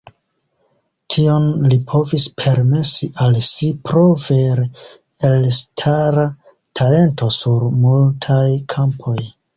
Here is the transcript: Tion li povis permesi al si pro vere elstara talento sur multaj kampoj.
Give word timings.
Tion 1.15 1.43
li 1.73 1.77
povis 1.91 2.25
permesi 2.43 3.09
al 3.25 3.37
si 3.49 3.69
pro 3.89 4.03
vere 4.29 4.65
elstara 5.29 6.27
talento 6.81 7.29
sur 7.39 7.69
multaj 7.85 8.45
kampoj. 8.77 9.19